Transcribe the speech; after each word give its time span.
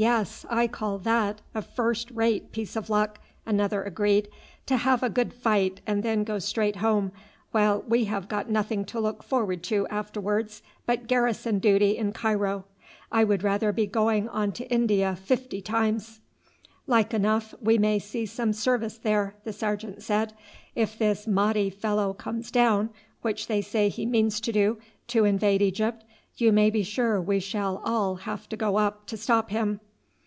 "Yes, 0.00 0.46
I 0.48 0.68
call 0.68 0.98
that 0.98 1.40
a 1.56 1.60
first 1.60 2.12
rate 2.12 2.52
piece 2.52 2.76
of 2.76 2.88
luck," 2.88 3.18
another 3.44 3.82
agreed, 3.82 4.28
"to 4.66 4.76
have 4.76 5.02
a 5.02 5.10
good 5.10 5.34
fight 5.34 5.80
and 5.88 6.04
then 6.04 6.22
go 6.22 6.38
straight 6.38 6.76
home, 6.76 7.10
while 7.50 7.82
we 7.82 8.04
have 8.04 8.28
got 8.28 8.48
nothing 8.48 8.84
to 8.84 9.00
look 9.00 9.24
forward 9.24 9.64
to 9.64 9.88
afterwards 9.88 10.62
but 10.86 11.08
garrison 11.08 11.58
duty 11.58 11.96
in 11.96 12.12
Cairo. 12.12 12.64
I 13.10 13.24
would 13.24 13.42
rather 13.42 13.72
be 13.72 13.88
going 13.88 14.28
on 14.28 14.52
to 14.52 14.70
India 14.70 15.16
fifty 15.16 15.60
times." 15.60 16.20
"Like 16.86 17.12
enough 17.12 17.52
we 17.60 17.76
may 17.76 17.98
see 17.98 18.24
some 18.24 18.52
service 18.52 18.98
there," 18.98 19.34
the 19.42 19.52
sergeant 19.52 20.04
said. 20.04 20.32
"If 20.76 20.96
this 20.96 21.26
Mahdi 21.26 21.70
fellow 21.70 22.12
comes 22.12 22.52
down, 22.52 22.90
which 23.22 23.48
they 23.48 23.62
say 23.62 23.88
he 23.88 24.06
means 24.06 24.40
to 24.42 24.52
do, 24.52 24.78
to 25.08 25.24
invade 25.24 25.60
Egypt, 25.60 26.04
you 26.36 26.52
may 26.52 26.70
be 26.70 26.84
sure 26.84 27.20
we 27.20 27.40
shall 27.40 27.78
all 27.84 28.14
have 28.14 28.48
to 28.50 28.56
go 28.56 28.76
up 28.76 29.04
to 29.06 29.16
stop 29.16 29.50
him." 29.50 29.80